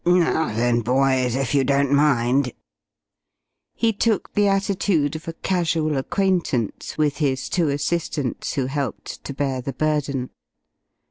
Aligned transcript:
"Now 0.03 0.47
then, 0.51 0.79
boys, 0.81 1.35
if 1.35 1.53
you 1.53 1.63
don't 1.63 1.91
mind" 1.93 2.53
He 3.75 3.93
took 3.93 4.33
the 4.33 4.47
attitude 4.47 5.15
of 5.15 5.27
a 5.27 5.33
casual 5.33 5.95
acquaintance 5.95 6.97
with 6.97 7.17
his 7.17 7.47
two 7.47 7.69
assistants 7.69 8.53
who 8.53 8.65
helped 8.65 9.23
to 9.23 9.31
bear 9.35 9.61
the 9.61 9.73
burden. 9.73 10.31